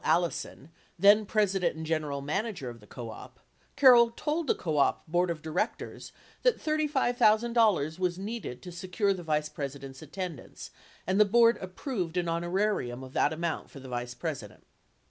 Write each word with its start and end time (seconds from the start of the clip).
Allison, 0.03 0.71
then 0.97 1.27
president 1.27 1.75
and 1.77 1.85
general 1.85 2.21
manager 2.21 2.71
of 2.71 2.79
the 2.79 2.87
co 2.87 3.11
op, 3.11 3.39
Carroll 3.75 4.09
told 4.09 4.47
the 4.47 4.55
co 4.55 4.77
op 4.77 5.05
board 5.05 5.29
of 5.29 5.43
directors 5.43 6.11
that 6.41 6.57
$35,000 6.57 7.99
was 7.99 8.17
needed 8.17 8.63
to 8.63 8.71
secure 8.71 9.13
the 9.13 9.21
Vice 9.21 9.47
Presi 9.49 9.79
dent's 9.79 10.01
attendance, 10.01 10.71
and 11.05 11.19
the 11.19 11.23
board 11.25 11.59
approved 11.61 12.17
an 12.17 12.27
"honorarium" 12.27 13.03
of 13.03 13.13
that 13.13 13.31
amount 13.31 13.69
for 13.69 13.79
the 13.79 13.89
Vice 13.89 14.15
President. 14.15 14.63